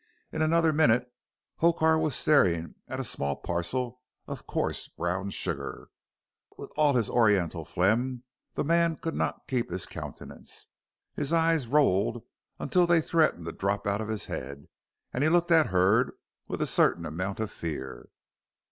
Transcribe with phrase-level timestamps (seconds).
[0.31, 1.13] In another minute
[1.57, 5.89] Hokar was staring at a small parcel of coarse brown sugar.
[6.57, 8.23] With all his Oriental phlegm
[8.55, 10.69] the man could not keep his countenance.
[11.13, 12.23] His eyes rolled
[12.57, 14.65] until they threatened to drop out of his head,
[15.13, 16.13] and he looked at Hurd
[16.47, 18.09] with a certain amount of fear.